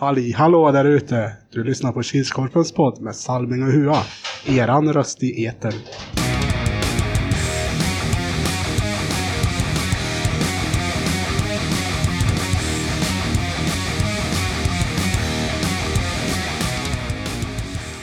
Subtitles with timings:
[0.00, 1.32] Halli hallå där ute!
[1.50, 4.02] Du lyssnar på Kilskorpens podd med Salming och Hua.
[4.46, 5.72] Eran röst i etern.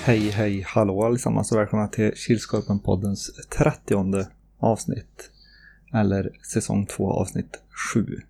[0.03, 4.25] Hej, hej, hallå allesammans och välkomna till Kilskorpen-poddens 30
[4.59, 5.31] avsnitt.
[5.93, 7.59] Eller säsong 2 avsnitt
[7.93, 8.21] 7.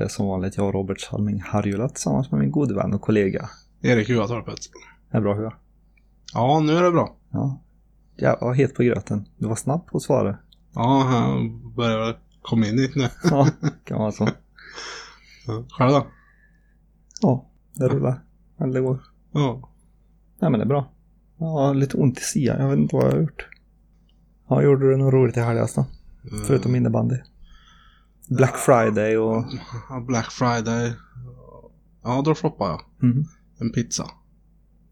[0.00, 3.50] Det är som vanligt jag, Robert Salming Harjula, tillsammans med min gode vän och kollega.
[3.80, 4.58] Erik Huatorpet.
[5.10, 5.52] Är bra hur?
[6.34, 7.16] Ja, nu är det bra.
[7.30, 7.60] Ja.
[8.16, 9.28] Jag var helt på gröten.
[9.38, 10.38] Du var snabb på att svara.
[10.74, 13.08] Ja, jag börjar komma in det nu.
[13.30, 13.48] Ja,
[13.84, 14.28] kan vara så.
[15.46, 16.06] Ja, Själv då?
[17.20, 18.22] Ja, det rullar.
[18.60, 18.98] Eller det går.
[19.32, 19.68] Ja.
[20.38, 20.90] Nej men det är bra.
[21.38, 22.60] Jag har lite ont i sidan.
[22.60, 23.48] Jag vet inte vad jag har gjort.
[24.48, 25.86] Ja, gjorde du något roligt i helgas då?
[26.46, 27.16] Förutom innebandy?
[28.30, 29.44] Black Friday och...
[29.88, 30.92] Ja, Black Friday.
[32.02, 33.08] Ja, då shoppade jag.
[33.10, 33.24] Mhm.
[33.60, 34.10] En pizza.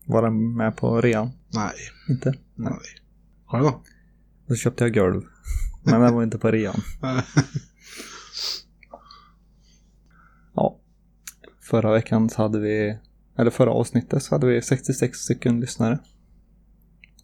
[0.06, 1.30] Var den med på rean?
[1.54, 1.74] Nej.
[2.09, 2.35] Inte?
[2.54, 2.73] Nej.
[3.46, 3.82] Själv då?
[4.46, 5.23] Då köpte jag golv.
[5.85, 6.80] Men den var inte på rean.
[10.54, 10.80] Ja.
[11.60, 12.98] Förra veckan så hade vi,
[13.38, 15.98] eller förra avsnittet så hade vi 66 stycken lyssnare.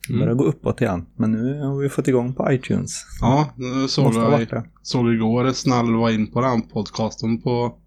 [0.08, 0.36] Det börjar Mm.
[0.38, 1.06] gå uppåt igen.
[1.16, 3.04] Men nu har vi fått igång på iTunes.
[3.20, 4.14] Ja, nu såg
[4.50, 4.64] det.
[4.82, 5.44] såg igår
[6.00, 7.78] var in på den podcasten på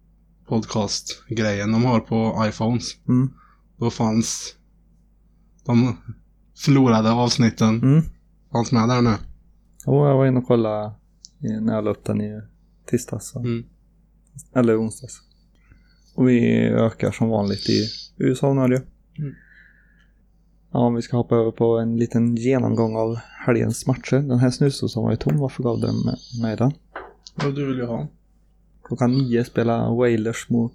[0.48, 2.84] podcastgrejen de har på iPhones.
[3.08, 3.30] Mm.
[3.78, 4.54] Då fanns
[5.66, 5.96] de
[6.64, 8.02] förlorade avsnitten Mm.
[8.52, 9.14] fanns med där nu.
[9.86, 10.92] Och jag var inne och kollade
[11.60, 12.40] när jag la upp den i
[12.86, 13.30] tisdags.
[13.30, 13.64] så- Mm.
[14.54, 15.20] Eller onsdags.
[16.14, 18.82] Och vi ökar som vanligt i USA och Norge.
[19.18, 19.34] Mm.
[20.72, 24.16] Ja, om vi ska hoppa över på en liten genomgång av helgens matcher.
[24.16, 25.38] Den här snusdosan var ju tom.
[25.38, 26.72] Varför gav du med, med den?
[27.34, 28.08] Vad du vill ju ha.
[28.84, 30.72] Klockan nio spelar Wailers mot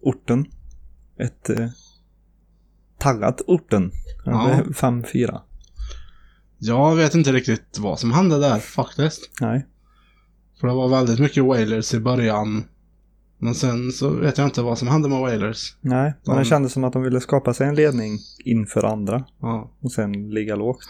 [0.00, 0.46] Orten.
[1.16, 1.68] Ett eh,
[2.98, 3.90] taggat Orten.
[4.24, 4.50] Ja.
[4.50, 4.62] Ja.
[4.62, 5.40] 5-4.
[6.58, 9.30] Jag vet inte riktigt vad som hände där faktiskt.
[9.40, 9.66] Nej.
[10.60, 12.64] För det var väldigt mycket Wailers i början.
[13.44, 15.76] Men sen så vet jag inte vad som hände med Wailers.
[15.80, 19.24] Nej, men det De- kändes som att de ville skapa sig en ledning inför andra.
[19.40, 19.70] Ja.
[19.80, 20.88] Och sen ligga lågt.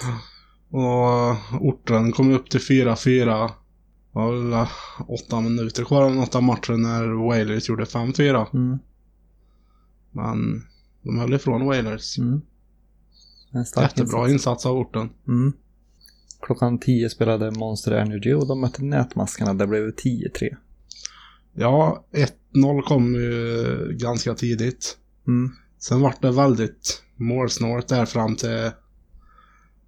[0.70, 3.24] Och orten kom upp till 4-4.
[3.46, 4.66] Det var väl
[5.08, 8.46] åtta minuter kvar av något av matchen när Wailers gjorde 5-4.
[8.54, 8.78] Mm.
[10.10, 10.62] Men
[11.02, 12.18] de höll ifrån Wailers.
[12.18, 12.40] Mm.
[13.54, 14.32] Jättebra insats.
[14.32, 15.10] insats av orten.
[15.28, 15.52] Mm.
[16.42, 19.54] Klockan 10 spelade Monster Energy och de mötte Nätmaskarna.
[19.54, 20.56] Det blev 10-3.
[21.54, 22.04] Ja,
[22.54, 24.98] 1-0 kom ju ganska tidigt.
[25.26, 25.50] Mm.
[25.78, 28.70] Sen vart det väldigt målsnålt där fram till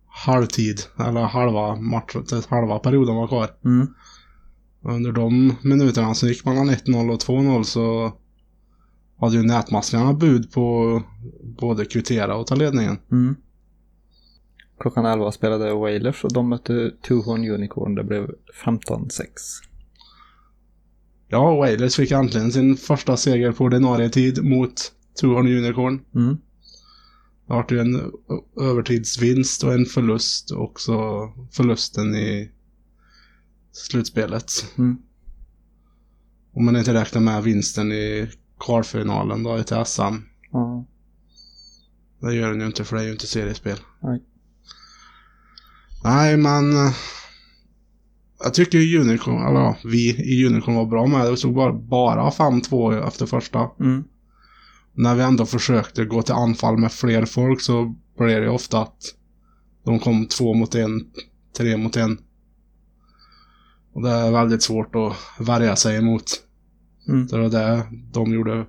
[0.06, 0.80] halvtid.
[0.98, 3.50] Eller halva matchen, till halva perioden var kvar.
[3.64, 3.86] Mm.
[4.82, 8.12] Under de minuterna som gick mellan 1-0 och 2-0 så
[9.20, 11.02] hade ju nätmaskarna bud på
[11.42, 12.98] både kvittera och ta ledningen.
[13.12, 13.36] Mm.
[14.80, 17.94] Klockan 11 spelade Wailers och de mötte Tuhorn Unicorn.
[17.94, 18.30] Det blev
[18.64, 19.22] 15-6.
[21.28, 26.00] Ja, Wailers fick äntligen sin första seger på ordinarie tid mot Tuhorn Unicorn.
[26.14, 26.36] Mm.
[27.46, 28.12] Det vart ju en
[28.60, 30.92] övertidsvinst och en förlust också.
[31.52, 32.50] Förlusten i
[33.72, 34.50] slutspelet.
[34.78, 34.96] Mm.
[36.52, 38.30] Om man inte räknar med vinsten i
[38.60, 40.02] kvalfinalen då i SM.
[40.52, 40.86] Ja.
[42.20, 43.78] Det gör den ju inte för det är ju inte seriespel.
[44.02, 44.22] Nej.
[46.04, 46.64] Nej, men...
[48.42, 51.26] Jag tycker ju Unicorn, eller ja, vi i Unicorn var bra med.
[51.26, 53.70] Det stod bara, bara 5-2 efter första.
[53.80, 54.04] Mm.
[54.92, 58.96] När vi ändå försökte gå till anfall med fler folk så blev det ofta att
[59.84, 61.06] de kom två mot en,
[61.56, 62.18] tre mot en.
[63.92, 66.24] Och det är väldigt svårt att värja sig emot.
[67.08, 67.26] Mm.
[67.26, 68.66] Det var det de gjorde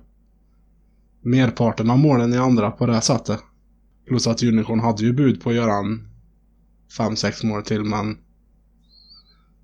[1.22, 3.40] merparten av målen i andra på det sättet.
[4.08, 6.08] Plus att Unicorn hade ju bud på att göra en
[6.98, 8.18] 5-6 mål till men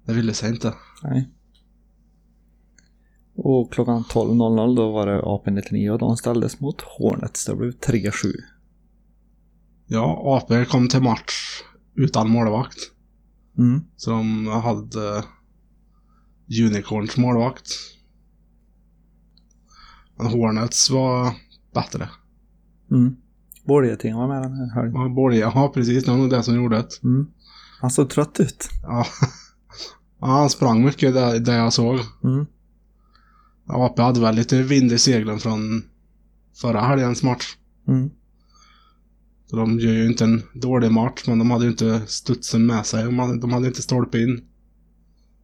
[0.07, 0.75] det ville sig inte.
[1.03, 1.31] Nej.
[3.35, 7.47] Och klockan 12.00 då var det AP-99 och de ställdes mot Hornets.
[7.47, 8.33] Det blev 3-7.
[9.87, 11.63] Ja, AP kom till match
[11.95, 12.79] utan målvakt.
[13.59, 13.81] Mm.
[13.97, 15.25] Så de hade
[16.67, 17.69] Unicorns målvakt.
[20.19, 21.35] Men Hornets var
[21.75, 22.09] bättre.
[22.91, 23.17] Mm.
[23.65, 24.95] Borgeting var med den här helgen.
[24.95, 27.03] Ja, Borge, ja precis, det var nog det som gjorde det.
[27.03, 27.27] Mm.
[27.81, 28.69] Han såg trött ut.
[28.83, 29.07] Ja.
[30.23, 31.99] ja, han sprang mycket där, där jag såg.
[32.25, 32.47] Mm.
[33.67, 35.83] AP hade väl lite vind i seglen från
[36.61, 37.57] förra helgens match.
[37.89, 38.11] Mm.
[39.47, 42.87] Så de gör ju inte en dålig match, men de hade ju inte studsen med
[42.87, 43.05] sig.
[43.05, 44.45] De hade, de hade inte stolpe in.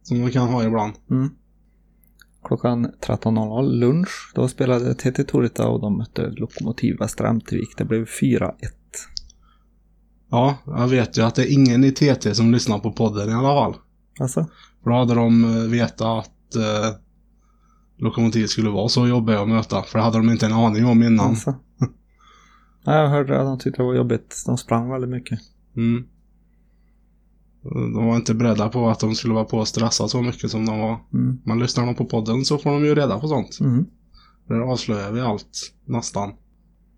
[0.03, 0.93] Som de kan ha ibland.
[1.09, 1.29] Mm.
[2.43, 4.31] Klockan 13.00 lunch.
[4.35, 7.69] Då spelade TT Torita och de mötte Lokomotiv Västra Ämtervik.
[7.77, 8.51] Det blev 4-1.
[10.29, 13.33] Ja, jag vet ju att det är ingen i TT som lyssnar på podden i
[13.33, 13.75] alla fall.
[14.19, 14.45] Alltså?
[14.83, 16.99] För då hade de eh, vetat att eh,
[17.97, 19.83] Lokomotiv skulle vara så jobbiga att möta.
[19.83, 21.29] För det hade de inte en aning om innan.
[21.29, 21.55] alltså.
[22.85, 24.43] Nej, jag hörde att de tyckte det var jobbigt.
[24.45, 25.39] De sprang väldigt mycket.
[25.77, 26.03] Mm.
[27.63, 30.65] De var inte beredda på att de skulle vara på och stressa så mycket som
[30.65, 30.99] de var.
[31.13, 31.37] Mm.
[31.43, 33.57] Men lyssnar de på podden så får de ju reda på sånt.
[33.61, 33.85] Mm.
[34.47, 36.33] Där avslöjar vi allt, nästan.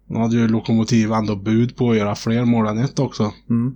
[0.08, 3.32] Nu hade ju Lokomotiv ändå bud på att göra fler mål än ett också.
[3.50, 3.76] Mm.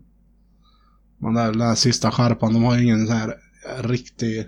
[1.26, 3.34] Men där, den här sista skärpan, de har ju ingen sån här
[3.78, 4.48] riktig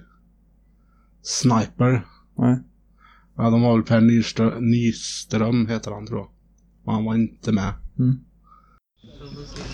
[1.22, 2.06] sniper.
[2.38, 2.60] Nej.
[3.38, 6.30] Ja, de var väl Per Nyström, Nyström heter han tror jag.
[6.86, 7.74] Men han var inte med.
[8.00, 8.20] Mm.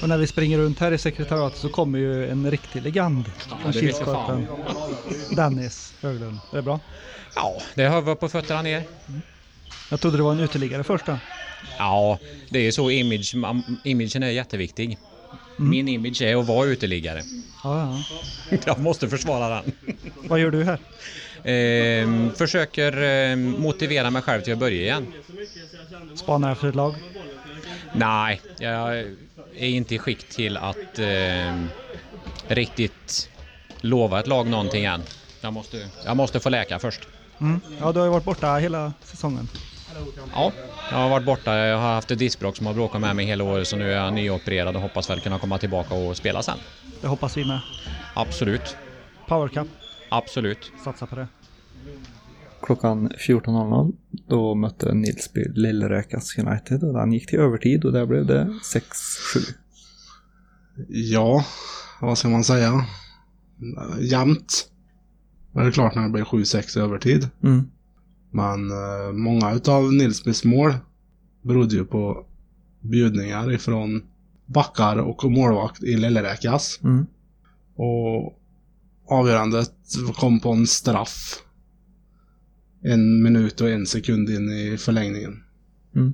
[0.02, 3.26] Och när vi springer runt här i sekretariatet så kommer ju en riktig legend
[3.62, 4.46] från Kilskorpen.
[5.36, 6.38] Dennis Höglund.
[6.52, 6.80] Är det bra?
[7.36, 8.84] Ja, det har vi på fötterna ner.
[9.92, 11.18] Jag trodde det var en uteliggare först då.
[11.78, 12.20] Ja,
[12.50, 13.36] det är så image,
[13.84, 14.98] imagen är jätteviktig.
[15.56, 17.24] Min image är att vara uteliggare.
[17.64, 18.04] Ja,
[18.50, 18.58] ja.
[18.66, 19.72] Jag måste försvara den.
[20.24, 20.80] Vad gör du här?
[21.44, 25.14] Ehm, försöker ehm, motivera mig själv till att börja igen.
[26.16, 26.96] Spanar efter ett lag?
[27.96, 28.98] Nej, jag
[29.56, 31.70] är inte i skick till att ehm,
[32.48, 33.30] riktigt
[33.82, 35.04] lova ett lag någonting än.
[35.42, 37.08] Jag måste, jag måste få läka först.
[37.42, 37.62] Mm.
[37.80, 39.48] Ja, du har ju varit borta hela säsongen.
[40.34, 40.52] Ja,
[40.92, 41.58] jag har varit borta.
[41.58, 43.98] Jag har haft ett diskbråck som har bråkat med mig hela året så nu är
[43.98, 46.58] jag nyopererad och hoppas väl kunna komma tillbaka och spela sen.
[47.02, 47.60] Det hoppas vi med.
[48.16, 48.78] Absolut,
[49.28, 49.68] Power Cup,
[50.10, 50.72] absolut.
[50.84, 51.28] satsa på det.
[52.62, 53.94] Klockan 14.00
[54.28, 59.54] då mötte Nilsby Lillräkas United och den gick till övertid och där blev det 6-7.
[60.88, 61.46] Ja,
[62.02, 62.86] vad ska man säga?
[64.00, 64.70] Jämnt.
[65.54, 67.30] Det är klart när det blir 7-6 i övertid.
[67.44, 67.70] Mm.
[68.34, 70.74] Men eh, många utav Nilsbys mål
[71.42, 72.26] berodde ju på
[72.82, 74.04] bjudningar ifrån
[74.46, 76.80] backar och målvakt i Lilleräkas.
[76.84, 77.06] Mm.
[77.76, 78.40] Och
[79.08, 79.74] avgörandet
[80.16, 81.44] kom på en straff.
[82.82, 85.44] En minut och en sekund in i förlängningen.
[85.96, 86.14] Mm.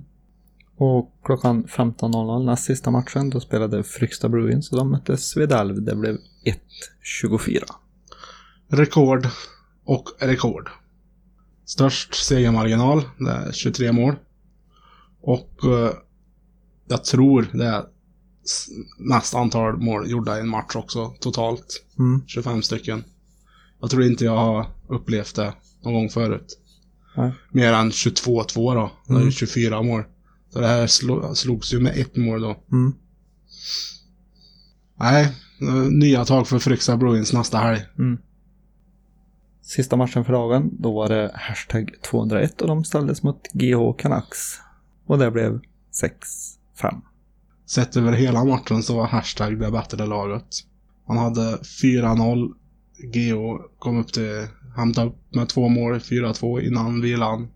[0.78, 5.82] Och klockan 15.00 näst sista matchen då spelade Fryksta Bruins och de mötte Svedalv.
[5.82, 6.18] Det blev
[7.22, 7.64] 1-24.
[8.68, 9.28] Rekord
[9.86, 10.70] och rekord.
[11.70, 14.16] Störst segermarginal, det är 23 mål.
[15.22, 15.92] Och eh,
[16.88, 17.84] jag tror det är
[19.00, 21.84] mest antal mål gjorda i en match också totalt.
[22.00, 22.22] Mm.
[22.28, 23.04] 25 stycken.
[23.82, 26.60] Jag tror inte jag har upplevt det någon gång förut.
[27.18, 27.32] Nej.
[27.52, 28.92] Mer än 22-2 då.
[29.08, 29.32] Det är Mm.
[29.32, 30.04] 24 mål.
[30.54, 32.64] Så det här slo- slogs ju med ett mål då.
[32.72, 32.94] Mm.
[35.00, 35.24] Nej,
[35.62, 37.82] eh, nya tag för Fryksta Bruins nästa helg.
[38.00, 38.18] Mm.
[39.70, 44.60] Sista matchen för dagen, då var det hashtag 201 och de ställdes mot GH Canucks.
[45.06, 45.60] Och det blev
[46.82, 47.02] 6-5.
[47.66, 50.46] Sett över hela matchen så var hashtag det bättre laget.
[51.08, 52.54] Man hade 4-0.
[53.14, 57.48] GH kom upp till, hämtade upp med två mål, 4-2 innan vilan.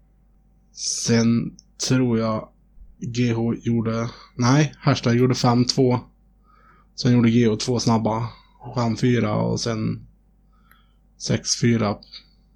[0.71, 1.57] Sen
[1.89, 2.47] tror jag
[2.99, 5.99] GH gjorde, nej, hashtag gjorde 5-2.
[6.95, 8.29] Sen gjorde GH två snabba,
[8.75, 10.07] 5-4 och sen
[11.29, 11.95] 6-4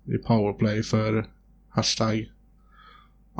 [0.05, 1.27] i powerplay för
[1.69, 2.31] hashtag.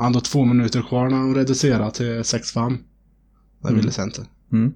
[0.00, 2.78] Ändå två minuter kvar när de reducerade till 6-5.
[3.62, 4.26] Det ville sig inte.
[4.52, 4.74] Mm.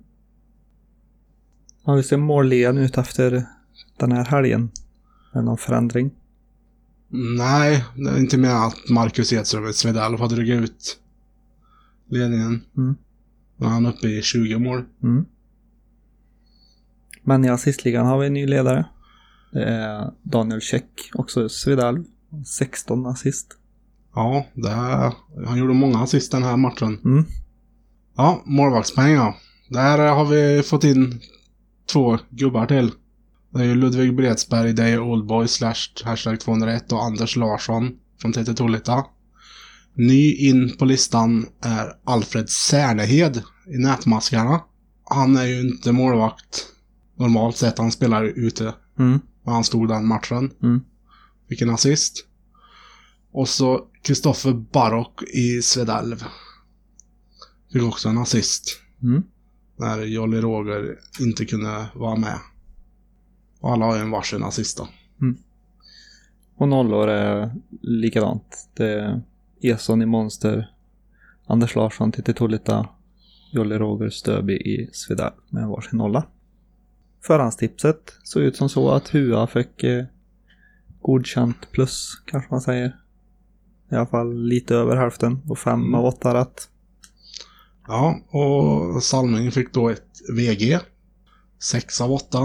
[1.85, 3.47] Ja, hur ser målligan ut efter
[3.99, 4.71] den här helgen?
[5.33, 6.11] Är det någon förändring?
[7.39, 10.99] Nej, det är inte mer att Marcus Edström i Svedalf har dragit ut
[12.09, 12.65] ledningen.
[12.77, 12.95] Mm.
[13.59, 14.85] Är han uppe i 20 mål.
[15.03, 15.25] Mm.
[17.23, 18.87] Men i assistligan har vi en ny ledare.
[19.53, 22.05] Det är Daniel Käck, också Svedalv.
[22.59, 23.47] 16 assist.
[24.15, 25.13] Ja, det är,
[25.47, 26.99] han gjorde många assist den här matchen.
[27.05, 27.25] Mm.
[28.17, 29.35] Ja, målvaktspoäng ja.
[29.69, 31.21] Där har vi fått in
[31.93, 32.91] två gubbar till.
[33.51, 37.91] Det är ju Ludvig Bredsberg, det är Oldboy slash hashtag 201 och Anders Larsson
[38.21, 39.05] från TT Tolita.
[39.95, 44.61] Ny in på listan är Alfred Särnehed i Nätmaskarna.
[45.05, 46.67] Han är ju inte målvakt
[47.19, 48.75] normalt sett, han spelar ute.
[48.99, 49.21] Mm.
[49.43, 50.51] Och han stod den matchen.
[50.63, 50.81] Mm.
[51.49, 52.27] Fick en assist.
[53.33, 56.25] Och så Kristoffer Barock i Svedalv.
[57.73, 58.81] Fick också en assist.
[59.03, 59.23] Mm.
[59.77, 62.39] När Jolly Roger inte kunde vara med.
[63.61, 64.89] Och alla har ju en varsin assist då.
[66.63, 68.69] Och nollor är likadant.
[68.75, 69.23] Det är
[69.61, 70.71] Eson i Monster,
[71.47, 72.89] Anders Larsson, Titti Tolita,
[73.53, 76.27] Jolly Roger Stöby i Svedal med varsin nolla.
[77.27, 80.05] Förhandstipset såg ut som så att Hua fick eh,
[81.03, 82.97] godkänt plus kanske man säger.
[83.93, 85.95] I alla fall lite över hälften och fem Mm.
[85.95, 86.69] av åtta rätt.
[87.87, 90.79] Ja, och Salming fick då ett VG.
[91.71, 92.39] 6 av 8.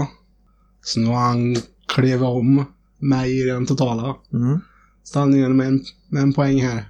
[0.82, 1.56] Så nu har han
[1.94, 2.64] klev om
[2.98, 4.60] mig i den totala Mm.
[5.02, 6.84] ställningen med en, med en poäng här.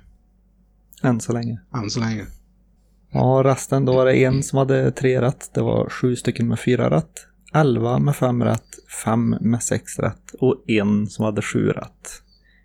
[1.02, 1.60] Än så länge.
[1.74, 2.26] Än så länge.
[3.10, 5.50] Ja, resten då var det en som hade tre rätt.
[5.54, 7.26] Det var sju stycken med fyra rätt.
[7.52, 8.78] Elva med fem rätt.
[9.04, 10.34] Fem med sex rätt.
[10.38, 12.22] Och en som hade sju rätt.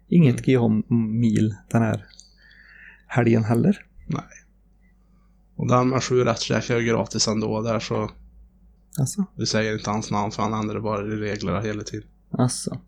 [0.08, 2.06] Inget GH-mil den här
[3.08, 3.86] helgen heller.
[5.56, 8.12] Och den med sju rätt käkar jag gratis ändå där så
[9.00, 9.26] Alltså.
[9.36, 12.08] vi säger inte hans namn för han ändrar bara i reglerna hela tiden.
[12.32, 12.78] Alltså.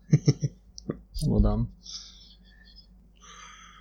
[1.24, 1.66] Det var den.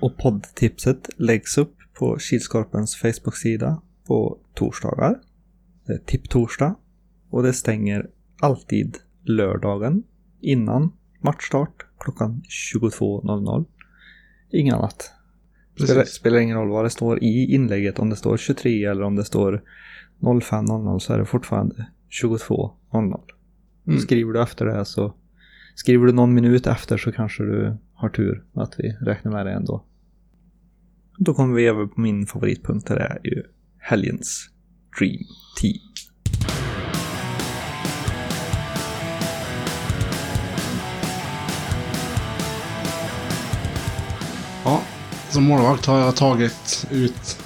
[0.02, 5.20] Och poddtipset läggs upp på Kilskorpens Facebook-sida på torsdagar.
[6.06, 6.76] Tipptorsdag.
[7.36, 10.04] Och det stänger alltid lördagen
[10.42, 12.42] innan matchstart klockan
[12.74, 13.66] 22.00.
[14.52, 15.12] Inget annat.
[15.84, 19.16] Spelar, spelar ingen roll vad det står i inlägget, om det står 23 eller om
[19.16, 19.64] det står
[20.20, 21.88] 05.00 så är det fortfarande
[22.24, 23.20] 22.00.
[23.88, 24.00] Mm.
[24.00, 25.14] Skriver du efter det så
[25.76, 29.52] Skriver du någon minut efter så kanske du har tur att vi räknar med det
[29.52, 29.86] ändå.
[31.18, 33.44] Då kommer vi över på min favoritpunkt, det är ju
[33.78, 34.50] helgens
[35.00, 35.24] Dream
[35.62, 35.95] Team.
[45.36, 47.38] Som målvakt har jag tagit ut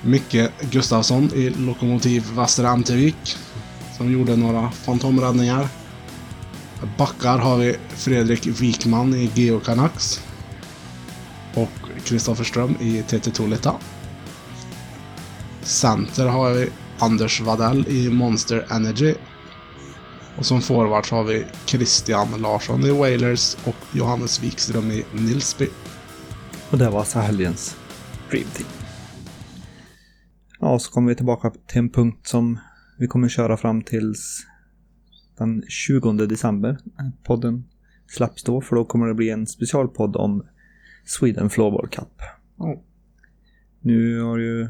[0.00, 3.36] Micke Gustafsson i Lokomotiv Västra Ämtervik.
[3.96, 5.68] Som gjorde några fantomräddningar.
[6.98, 10.20] Backar har vi Fredrik Wikman i Geo Canucks.
[11.54, 11.70] Och
[12.04, 13.74] Kristoffer Ström i TT Tolita.
[15.62, 19.14] Center har vi Anders Vadell i Monster Energy.
[20.36, 25.68] Och som forwards har vi Christian Larsson i Wailers och Johannes Wikström i Nilsby.
[26.72, 27.76] Och det var alltså helgens
[28.30, 28.68] Dream Team.
[30.60, 32.58] Ja, så kommer vi tillbaka till en punkt som
[32.98, 34.46] vi kommer köra fram tills
[35.38, 36.78] den 20 december.
[37.22, 37.64] Podden
[38.06, 40.46] släpps då, för då kommer det bli en specialpodd om
[41.04, 42.22] Sweden Floorball Cup.
[42.58, 42.82] Ja.
[43.80, 44.68] Nu har ju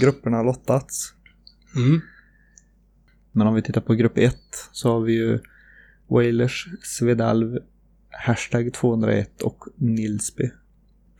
[0.00, 1.14] grupperna lottats.
[1.76, 2.00] Mm.
[3.32, 4.36] Men om vi tittar på grupp 1
[4.72, 5.38] så har vi ju
[6.06, 7.58] Wailers, Svedalv,
[8.10, 10.50] Hashtag 201 och Nilsby.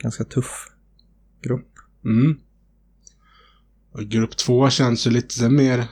[0.04, 0.68] Ganska tuff
[1.42, 1.68] grupp.
[2.04, 2.36] Mm.
[3.92, 5.84] Och grupp två känns ju lite mer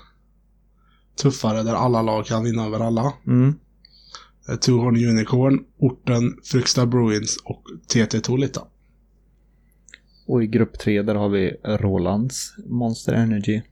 [1.22, 3.12] tuffare där alla lag kan vinna över alla.
[3.26, 3.54] Mm.
[4.48, 8.62] Eh, Tuhorn Unicorn, Orten, Fryksta Bruins och TT Tolita.
[10.26, 13.62] Och i grupp 3 där har vi Rolands, Monster Energy,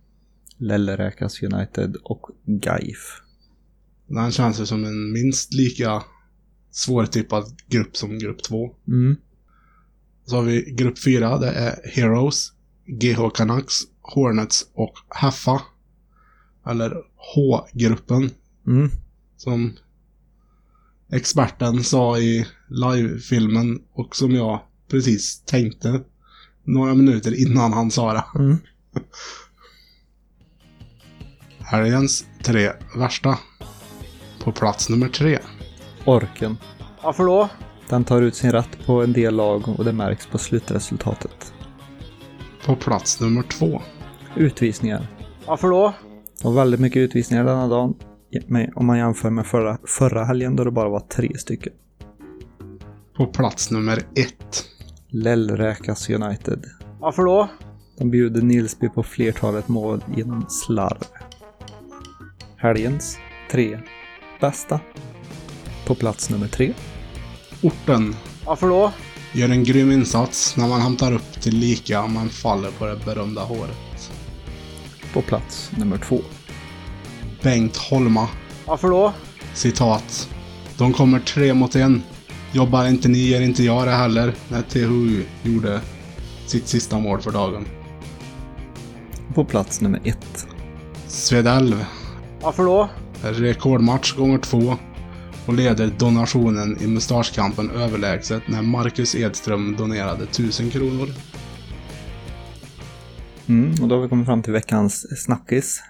[0.56, 3.20] Lelleräkas United och Gaif.
[4.06, 6.02] Den känns ju som en minst lika
[6.70, 8.74] svårtippad grupp som grupp två.
[8.88, 9.16] Mm.
[10.30, 12.52] Så har vi grupp fyra, det är Heroes,
[12.86, 15.62] GH Canucks, Hornets och Haffa.
[16.66, 16.92] Eller
[17.34, 18.30] H-gruppen,
[18.66, 18.90] Mm.
[19.36, 19.72] som
[21.12, 24.60] experten sa i livefilmen och som jag
[24.90, 26.00] precis tänkte
[26.64, 28.24] några minuter innan han sa det.
[28.38, 28.56] Mm.
[31.58, 33.38] Helgens tre värsta.
[34.44, 35.38] På plats nummer tre.
[36.04, 36.56] Orken.
[37.02, 37.48] Varför då?
[37.90, 41.54] Den tar ut sin rätt på en del lag och det märks på slutresultatet.
[42.66, 43.82] På plats nummer två.
[44.36, 45.06] Utvisningar.
[45.46, 45.94] Varför då?
[46.44, 47.94] Och väldigt mycket utvisningar denna dagen.
[48.46, 51.72] Men Om man jämför med förra, förra helgen då det bara var tre stycken.
[53.16, 54.64] På plats nummer ett.
[55.08, 56.64] Lellräkas United.
[57.00, 57.48] Varför då?
[57.98, 61.04] De bjuder Nilsby på flertalet mål genom slarv.
[62.56, 63.18] Helgens
[63.50, 63.80] tre
[64.40, 64.80] bästa.
[65.86, 66.74] På plats nummer tre.
[67.62, 68.92] Orten Varför då?
[69.32, 73.42] gör en grym insats när man hämtar upp till lika men faller på det berömda
[73.42, 74.10] håret.
[75.12, 76.20] På plats nummer två.
[77.42, 78.28] Bengt Holma.
[78.66, 79.12] Varför då?
[79.54, 80.28] Citat.
[80.78, 82.02] De kommer tre mot en.
[82.52, 84.34] Jobbar inte ni gör inte jag det heller.
[84.48, 85.80] När THU gjorde
[86.46, 87.66] sitt sista mål för dagen.
[89.34, 90.46] På plats nummer ett.
[91.06, 91.84] Svedalv.
[92.42, 92.88] Varför då?
[93.22, 94.76] Rekordmatch gånger två.
[95.46, 101.08] Och leder donationen i mustaschkampen överlägset när Marcus Edström donerade 1000 kronor.
[103.46, 105.82] Mm, och då har vi kommit fram till veckans snackis.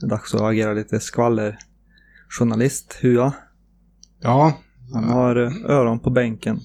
[0.00, 3.32] Det är dags att agera lite skvallerjournalist, Hua.
[4.20, 4.58] Ja,
[4.92, 6.60] Han har eh, öron på bänken.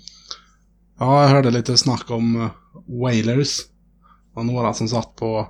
[1.00, 2.50] Ja, jag hörde lite snack om uh,
[3.02, 3.60] Wailers.
[4.34, 5.50] Och några som satt på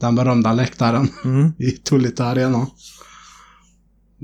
[0.00, 1.52] den berömda läktaren Mm.
[1.58, 2.66] i Tullita Arena.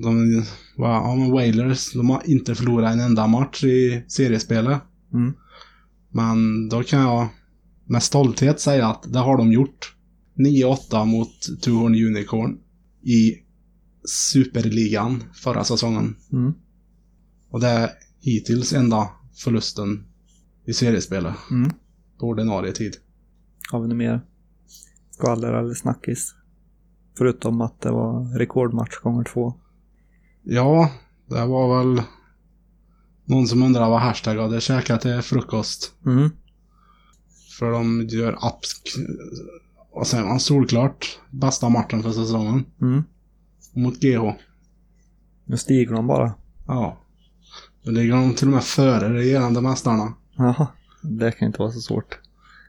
[0.02, 0.42] De,
[0.76, 4.80] ja, Wailers, de har inte förlorat en enda match i seriespelet.
[5.12, 5.32] Mm.
[6.10, 7.28] Men då kan jag
[7.84, 9.96] med stolthet säga att det har de gjort.
[10.34, 12.58] 9-8 mot Tuhorn Unicorn
[13.02, 13.34] i
[14.04, 16.16] Superligan förra säsongen.
[16.32, 16.52] Mm.
[17.50, 17.90] Och det är
[18.20, 20.04] hittills enda förlusten
[20.64, 21.70] i seriespelet Mm.
[22.18, 22.96] på ordinarie tid.
[23.70, 24.20] Har vi något mer
[25.10, 26.34] skvaller eller snackis?
[27.18, 29.54] Förutom att det var rekordmatch gånger två.
[30.42, 30.90] Ja,
[31.26, 32.02] det var väl
[33.24, 35.94] någon som undrade vad Hashtag hade käkat till frukost.
[36.06, 36.30] Mm.
[37.58, 38.82] För de gör apps...
[39.92, 40.40] Vad säger man?
[40.40, 42.64] Solklart bästa matchen för säsongen.
[42.80, 43.04] Mm.
[43.74, 44.32] Mot GH.
[45.44, 46.34] Nu stiger de bara.
[46.66, 46.98] Ja.
[47.82, 50.14] Då ligger de till och med före regerande mästarna.
[50.36, 50.66] Jaha.
[51.02, 52.18] Det kan inte vara så svårt.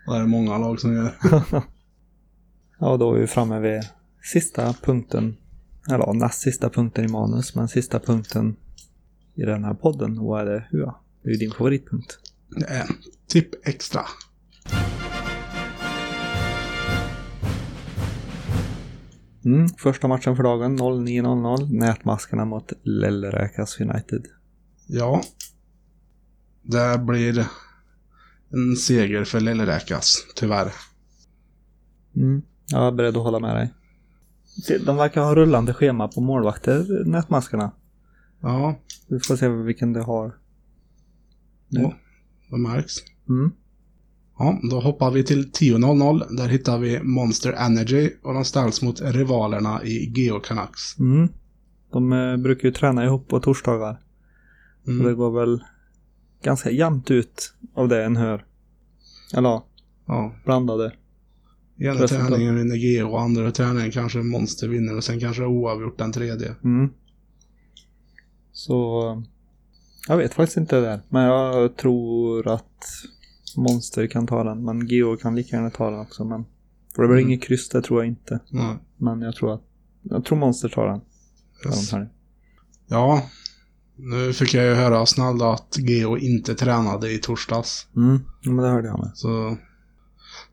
[0.06, 1.16] Det är många lag som gör.
[2.84, 3.82] Ja, då är vi framme vid
[4.34, 5.38] sista punkten.
[5.88, 8.56] Eller ja, näst sista punkten i manus, men sista punkten
[9.36, 10.20] i den här podden.
[10.20, 10.68] Och vad är det?
[10.72, 10.96] Hua?
[11.24, 12.20] Det är ju din favoritpunkt.
[12.50, 12.88] Det är
[13.28, 14.02] tipp extra.
[19.46, 21.80] Mm, första matchen för dagen 09.00.
[21.80, 24.26] Nätmaskerna mot Lellräkas United.
[24.88, 25.22] Ja.
[26.62, 27.48] Det blir
[28.50, 30.72] en seger för Lillräkas, tyvärr.
[32.16, 33.74] Mm, jag är beredd att hålla med dig.
[34.86, 37.72] De verkar ha rullande schema på målvakter, nätmaskerna.
[38.41, 38.75] Ja,
[39.08, 40.38] Vi får se vilken det har.
[41.70, 41.93] ja
[42.50, 42.96] det märks.
[43.29, 43.51] Mm.
[44.39, 46.36] Ja, då hoppar vi till 10.00.
[46.38, 51.00] Där hittar vi Monster Energy och de ställs mot rivalerna i Geo Canucks.
[51.00, 51.29] Mm.
[51.91, 54.00] De eh, brukar ju träna ihop på torsdagar.
[54.86, 55.15] Och det Mm.
[55.17, 55.63] går väl
[56.43, 58.46] ganska jämnt ut av det en hör.
[59.34, 59.65] Eller ja,
[60.08, 60.36] Ja,
[61.82, 62.16] blandade.
[62.16, 66.12] ena träningen vinner Geo och andra träningen kanske Monster vinner och sen kanske oavgjort den
[66.12, 66.56] tredje.
[66.64, 66.90] Mm.
[68.52, 69.24] Så
[70.08, 71.02] jag vet faktiskt inte det där.
[71.10, 72.86] Men jag tror att
[73.58, 74.66] Monster kan ta den.
[74.66, 76.24] Men Geo kan lika gärna ta den också.
[76.26, 76.46] Men
[76.96, 77.30] för det blir Mm.
[77.30, 78.40] inget kryss, det tror jag inte.
[78.50, 79.62] Ja, Men jag tror att
[80.04, 81.02] jag tror Monster tar den.
[81.65, 81.91] yes.
[81.91, 82.10] Här.
[82.88, 83.24] ja,
[83.96, 87.88] nu fick jag ju höra snälla att Geo inte tränade i torsdags.
[87.96, 89.12] Mm, men det hörde jag med.
[89.13, 89.58] Så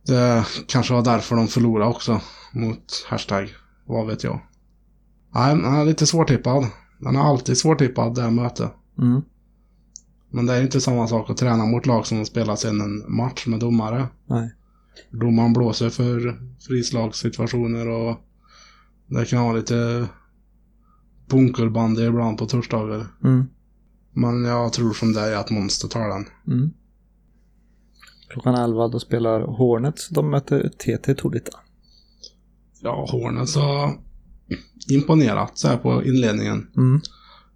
[0.08, 2.20] det kanske var därför de förlorade också
[2.52, 3.54] mot hashtag.
[3.86, 4.40] Vad vet jag.
[5.34, 6.66] Nej, den är lite svårtippad.
[7.00, 8.72] Den är alltid svårtippad det här mötet.
[8.98, 9.22] Mm.
[10.30, 13.46] Men det är inte samma sak att träna mot lag som spelar sen en match
[13.46, 14.08] med domare.
[14.26, 14.54] Nej.
[15.10, 18.16] Domaren blåser för frislagssituationer och
[19.06, 20.08] det kan vara lite
[21.28, 23.06] bunkerbandy ibland på torsdagar.
[23.24, 23.44] Mm.
[24.12, 26.26] Men jag tror som dig att Monster tar den.
[26.46, 26.70] Mm.
[28.28, 30.08] Klockan 11 då spelar Hornets.
[30.08, 31.58] De möter TT Tolita.
[32.80, 33.98] Ja, Hornets har
[34.90, 36.66] imponerat så här på inledningen.
[36.76, 37.00] Mm.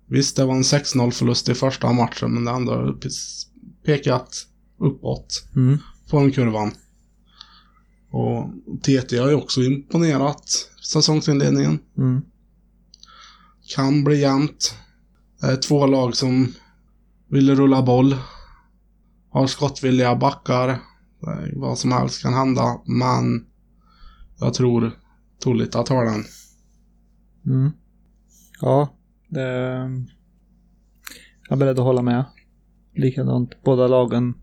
[0.06, 3.46] Visst, det var en 6-0 förlust i första matchen, men det andra har pes-
[3.84, 4.46] pekat
[4.78, 5.44] uppåt.
[5.56, 5.78] Mm.
[6.10, 6.72] formkurvan.
[8.10, 8.50] Och
[8.82, 10.44] TT har ju också imponerat
[10.92, 11.78] säsongsinledningen.
[11.98, 12.22] Mm.
[13.74, 14.74] Kan bli jämnt.
[15.40, 16.52] Det är två lag som
[17.28, 18.16] vill rulla boll.
[19.32, 20.68] Har skottvilliga backar.
[20.68, 23.46] Är Vad som helst kan hända, men
[24.38, 24.92] jag tror
[25.38, 26.24] Tolita tar den.
[27.46, 27.72] Mm.
[28.60, 28.88] Ja,
[29.28, 29.40] det...
[31.48, 32.24] Jag är beredd att hålla med.
[32.94, 34.34] Likadant, båda lagen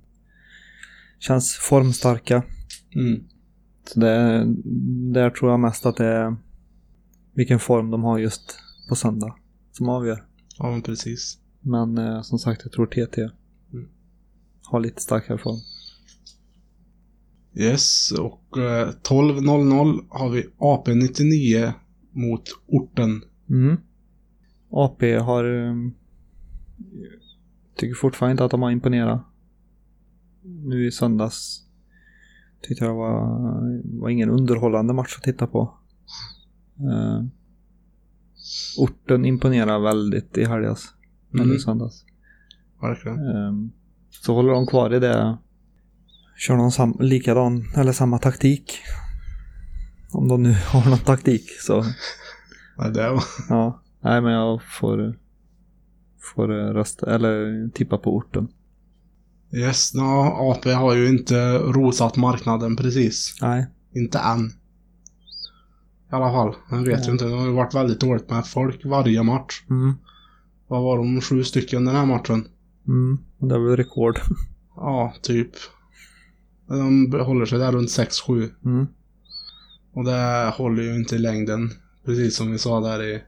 [1.20, 2.44] känns formstarka.
[2.96, 3.24] Mm.
[3.86, 4.44] Så det,
[5.14, 6.36] där tror jag mest att det är
[7.34, 9.36] vilken form de har just på söndag
[9.72, 10.26] som avgör.
[10.58, 11.38] Ja, men precis.
[11.62, 13.30] Men eh, som sagt, jag tror TT.
[14.70, 15.60] Har lite starkare form.
[17.56, 21.74] Yes, och eh, 12.00 har vi AP99
[22.12, 23.22] mot orten.
[23.50, 23.78] Mm.
[24.72, 25.44] AP har...
[25.44, 25.94] Um,
[27.76, 29.22] tycker fortfarande inte att de har imponerat.
[30.44, 31.66] Nu i söndags
[32.62, 35.74] tyckte jag det var, var ingen underhållande match att titta på.
[36.80, 37.26] Uh,
[38.78, 40.94] orten imponerar väldigt i helgas.
[41.34, 41.46] Mm.
[41.46, 42.06] Eller i söndags.
[42.82, 43.20] Verkligen.
[43.20, 43.72] Um,
[44.12, 45.38] så håller de kvar i det.
[46.38, 48.80] Kör de sam likadan, eller samma taktik.
[50.12, 51.86] Om de nu har någon taktik så
[52.78, 53.24] Nej, det var...
[53.50, 55.18] Ja, nej men jag får,
[56.36, 58.48] får rösta, eller tippa på orten.
[59.54, 60.02] Yes, no,
[60.52, 63.38] AP har ju inte rosat marknaden precis.
[63.42, 63.68] Nej.
[63.96, 64.46] Inte än.
[66.12, 66.56] I alla fall.
[66.72, 67.26] Jag vet ju inte.
[67.26, 69.64] Det har ju varit väldigt dåligt med folk varje match.
[69.70, 69.94] Mm.
[70.68, 71.22] Vad var de?
[71.22, 72.48] Sju stycken den här matchen?
[72.90, 73.18] Mm.
[73.40, 74.20] Och Det är väl rekord.
[74.76, 75.52] Ja, typ.
[76.68, 78.50] De håller sig där runt 6-7.
[78.66, 78.88] Mm.
[79.94, 81.72] Och det håller ju inte i längden.
[82.06, 83.24] Precis som vi sa där i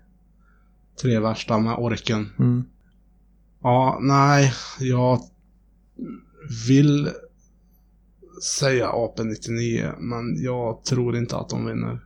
[1.02, 2.30] tre värsta med orken.
[2.40, 2.64] Mm.
[3.62, 5.20] Ja, nej, jag
[6.68, 7.10] vill
[8.44, 12.00] säga AP 99, men jag tror inte att de vinner.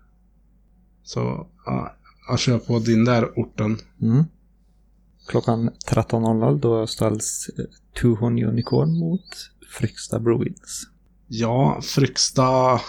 [1.04, 1.96] Så, ja,
[2.28, 3.78] jag kör på din där orten.
[4.02, 4.24] Mm.
[5.28, 7.66] Klockan 13.00 då ställs eh,
[8.02, 10.88] Tuhon Unicorn mot Fryksta Bruins.
[11.28, 12.82] Ja, Fryksta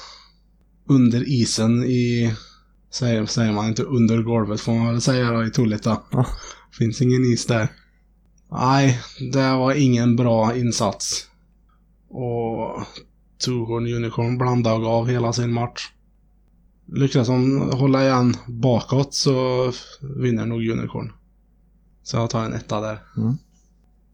[0.88, 2.34] under isen i...
[2.90, 6.02] Säger, säger man inte under golvet får man väl säga då i Tullita.
[6.10, 6.26] Ja.
[6.78, 7.68] Finns ingen is där.
[8.50, 9.00] Nej,
[9.32, 11.28] det var ingen bra insats.
[12.08, 12.84] Och
[13.44, 15.92] Tuhorn Unicorn blandade och gav hela sin match.
[16.92, 21.12] Lyckas de hålla igen bakåt så vinner nog Unicorn.
[22.06, 22.98] Så jag tar en etta där.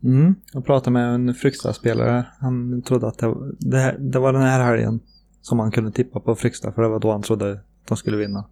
[0.04, 0.34] Mm.
[0.52, 2.26] Jag pratade med en Fryksta-spelare.
[2.38, 5.00] Han trodde att det, det, det var den här helgen
[5.40, 8.16] som han kunde tippa på Fryksta för det var då han trodde att de skulle
[8.16, 8.44] vinna.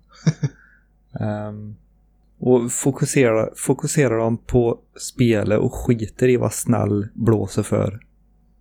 [1.21, 1.77] Ehm,
[2.39, 8.01] och fokuserar, fokuserar de på spelet och skiter i vad snäll blåser för.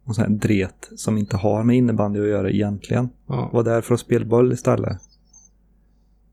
[0.04, 3.10] Och sån här dret som inte har med innebandy att göra egentligen.
[3.28, 3.50] Ja.
[3.54, 4.98] Var där för att spela boll istället.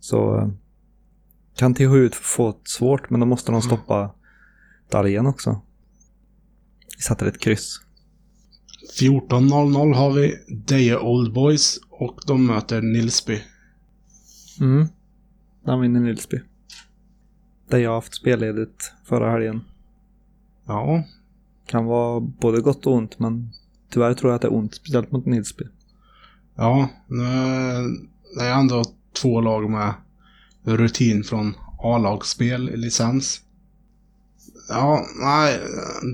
[0.01, 0.51] Så
[1.57, 4.11] kan THU få svårt men då måste de stoppa
[4.91, 5.61] Dahlén också.
[6.97, 7.81] Vi satte ett kryss.
[9.01, 13.43] 14.00 har vi Deje Old Boys och de möter Nilsby.
[14.61, 14.89] Mm.
[15.65, 16.41] Den vinner Nilsby.
[17.69, 19.61] Där jag haft spelledigt förra helgen.
[20.67, 21.05] Ja,
[21.67, 23.51] Kan vara både gott och ont men
[23.91, 24.75] tyvärr tror jag att det är ont.
[24.75, 25.65] Speciellt mot Nilsby.
[26.57, 26.89] ja.
[27.09, 27.25] Nu
[28.39, 29.95] det är ändå två lag med
[30.65, 33.41] rutin från A-lagsspel i licens.
[34.69, 35.61] Ja, nej,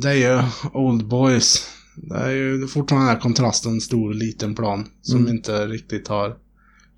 [0.03, 1.69] det är ju Old Boys.
[1.97, 5.33] Det är ju fortfarande den här kontrasten stor liten plan som Mm.
[5.37, 6.37] inte riktigt har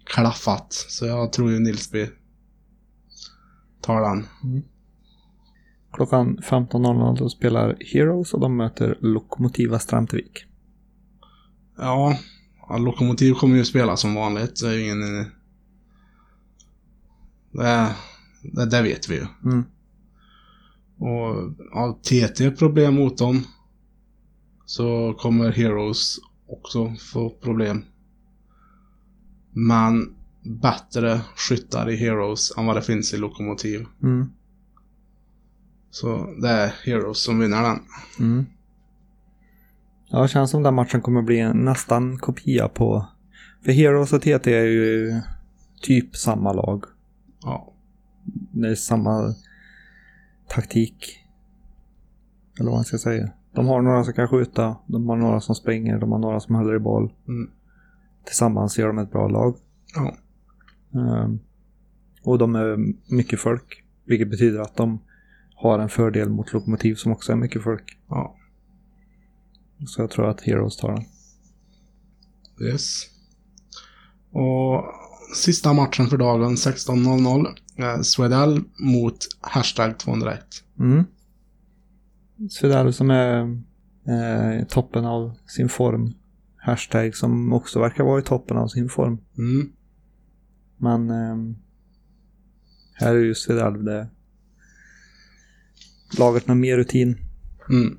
[0.05, 0.73] klaffat.
[0.73, 2.09] Så jag tror ju Nilsby
[3.81, 4.27] tar den.
[5.93, 10.45] Klockan 15.00 då spelar Heroes och de möter Lokomotiva Stramtvik.
[11.79, 12.19] Ja,
[12.69, 14.61] ja, Lokomotiv kommer ju spela som vanligt.
[14.61, 15.27] Det är ju ingen...
[17.53, 17.95] Det,
[18.43, 19.27] det, det vet vi ju.
[19.45, 19.65] Mm.
[20.99, 21.35] Och
[21.73, 23.43] har TT problem mot dem
[24.65, 27.85] så kommer Heroes också få problem.
[29.53, 33.87] Men bättre skyttar i Heroes än vad det finns i Lokomotiv.
[34.03, 34.31] Mm.
[35.91, 37.79] Så det är Heroes som vinner den.
[38.19, 38.47] Mm.
[40.09, 43.07] Ja, det känns som den matchen kommer bli en nästan kopia på...
[43.65, 45.21] För Heroes och TT är ju
[45.81, 46.85] typ samma lag.
[47.43, 47.73] Ja.
[48.53, 49.35] Det är samma
[50.49, 51.21] taktik.
[52.61, 53.31] Eller vad man ska säga.
[53.53, 56.55] De har några som kan skjuta, de har några som springer, de har några som
[56.55, 57.13] håller i boll.
[57.29, 57.51] Mm.
[58.25, 59.57] Tillsammans gör de ett bra lag.
[59.95, 60.17] Ja.
[61.01, 61.39] Ehm,
[62.23, 63.85] och de är mycket folk.
[64.05, 64.99] Vilket betyder att de
[65.55, 67.99] har en fördel mot Lokomotiv som också är mycket folk.
[68.09, 68.37] Ja.
[69.87, 71.05] Så jag tror att Heroes tar den.
[72.69, 73.03] Yes.
[74.31, 74.85] Och
[75.35, 77.47] sista matchen för dagen 16.00.
[77.77, 80.41] Eh, Swedell mot hashtag 201.
[80.81, 81.05] Mm.
[82.51, 83.41] Svedell som är
[84.09, 86.15] eh, toppen av sin form.
[86.57, 89.19] Hashtag som också verkar vara i toppen av sin form.
[89.39, 89.73] Mm.
[90.77, 91.57] Men ehm,
[92.95, 94.09] här är ju Svedell det
[96.19, 97.19] laget med mer rutin.
[97.71, 97.99] Mm.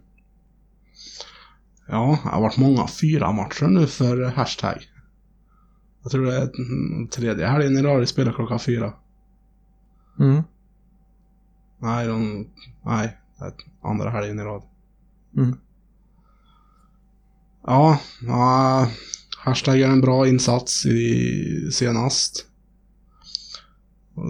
[1.88, 4.90] Ja, det har varit många fyra matcher nu för hashtag.
[6.06, 8.94] Jag tror det är mm, tredje helgen i rad de spelar klockan fyra.
[10.20, 10.44] Mm.
[11.80, 12.48] Nej, de,
[12.86, 14.64] nej, det är andra helgen i rad.
[15.38, 15.58] Mm.
[17.64, 18.88] Ja, ja,
[19.38, 22.46] hashtag är en bra insats i senast.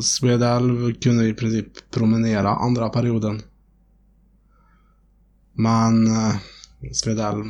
[0.03, 3.41] Swedell kunde i princip promenera andra perioden.
[5.53, 6.35] Men eh,
[6.93, 7.43] Swedell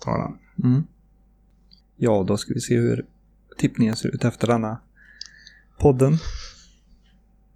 [0.00, 0.38] tar den.
[0.70, 0.84] Mm.
[1.96, 3.06] Ja, då ska vi se hur
[3.56, 4.80] tippningen ser ut efter denna
[5.78, 6.18] podden.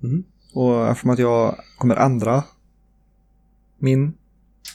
[0.02, 0.24] Mm.
[0.54, 2.44] Och eftersom att jag kommer ändra
[3.78, 4.14] min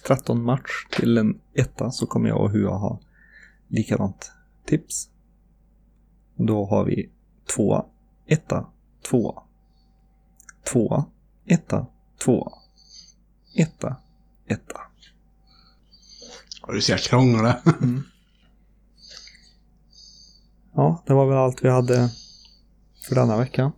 [0.07, 2.99] 13 match till en etta så kommer jag och Hua ha
[3.67, 4.31] likadant
[4.65, 5.09] tips.
[6.37, 7.09] Och då har vi
[7.55, 7.85] tvåa,
[8.27, 8.67] etta,
[9.09, 9.43] tvåa.
[10.71, 11.05] Tvåa,
[11.45, 11.87] etta,
[12.23, 12.51] tvåa.
[13.55, 13.95] Etta,
[14.47, 14.81] etta.
[16.61, 17.61] Ja, du ser, jag krånglar.
[20.75, 22.09] Ja, det var väl allt vi hade
[23.07, 23.71] för denna vecka.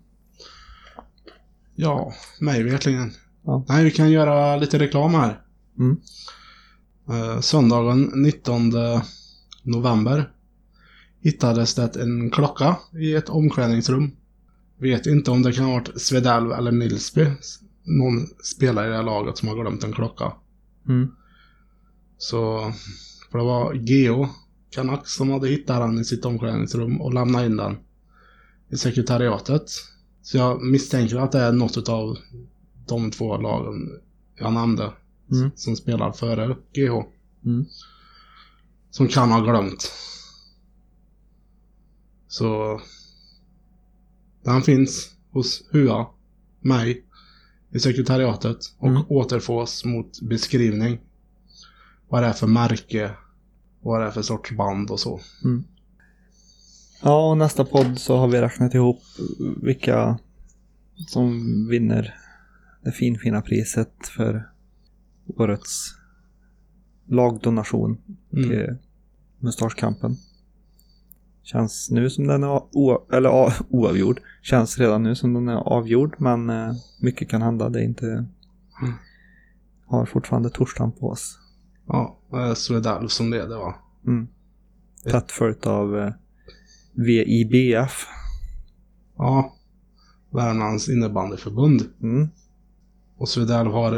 [1.75, 3.11] ja, mig verkligen.
[3.43, 3.65] Ja.
[3.67, 5.41] Nej, vi kan göra lite reklam här.
[5.79, 5.97] Mm.
[7.09, 8.71] Eh, söndagen 19
[9.63, 10.31] november
[11.21, 14.11] hittades det en klocka i ett omklädningsrum.
[14.77, 17.27] Vet inte om det kan ha varit Svedalv eller Nilsby
[17.83, 20.33] någon spelare i det här laget som har glömt en klocka.
[20.87, 21.11] Mm.
[22.17, 22.71] Så,
[23.31, 24.29] för det var Geo
[24.75, 27.77] Canucks som hade hittat den i sitt omklädningsrum och lämnat in den
[28.69, 29.69] i sekretariatet.
[30.21, 32.17] Så jag misstänker att det är något av
[32.87, 33.99] de två lagen
[34.35, 34.91] jag nämnde
[35.31, 35.51] Mm.
[35.55, 37.03] som spelar före GH.
[37.45, 37.65] Mm.
[38.91, 39.91] Som kan ha glömt.
[42.27, 42.81] Så
[44.43, 46.07] den finns hos HUA,
[46.59, 47.05] mig,
[47.71, 49.03] i sekretariatet och Mm.
[49.09, 50.99] återfås mot beskrivning.
[52.09, 53.11] Vad det är för märke,
[53.85, 55.19] vad det är för sorts band och så.
[57.03, 58.99] Ja, och nästa podd så har vi räknat ihop
[59.61, 60.19] vilka
[61.07, 62.13] som vinner
[62.83, 64.49] det finfina priset för
[65.37, 65.95] årets
[67.07, 67.97] lagdonation
[68.33, 68.49] Mm.
[68.49, 68.75] till
[69.39, 70.15] Mustaschkampen.
[71.43, 72.61] Känns nu som den är
[73.15, 74.21] eller, oavgjord.
[74.41, 77.69] Känns redan nu som den är avgjord, men eh, mycket kan hända.
[77.69, 78.25] Det är inte...
[79.87, 81.39] Har fortfarande torsdagen på oss.
[81.87, 83.75] Ja, det är Swedalf som leder va?
[84.07, 84.27] Mm.
[85.03, 86.13] Tätt följt av eh,
[86.93, 88.07] VIBF.
[89.17, 89.53] Ja.
[90.29, 91.81] Värmlands innebandyförbund.
[92.01, 92.27] Mm.
[93.17, 93.93] Och Swedalf har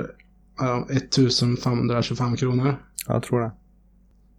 [0.61, 2.75] eh, 1525 kronor.
[3.07, 3.51] Jag tror det.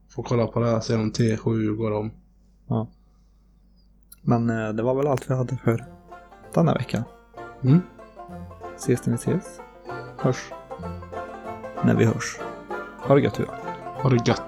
[0.09, 2.11] Får kolla på det, se om T7 går om.
[2.69, 2.89] Ja.
[4.23, 5.85] Men eh, det var väl allt vi hade för
[6.55, 7.05] denna vecka.
[7.63, 7.81] Mm.
[8.77, 9.61] Ses när vi ses.
[10.19, 10.53] Hörs.
[11.85, 12.39] När vi hörs.
[12.99, 13.35] Ha det gött.
[13.35, 13.68] du.
[14.03, 14.48] Ha det gött.